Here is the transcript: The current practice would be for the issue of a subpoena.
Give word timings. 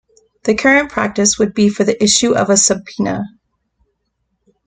The 0.45 0.55
current 0.55 0.89
practice 0.89 1.37
would 1.37 1.53
be 1.53 1.69
for 1.69 1.83
the 1.83 2.03
issue 2.03 2.33
of 2.35 2.49
a 2.49 2.57
subpoena. 2.57 3.21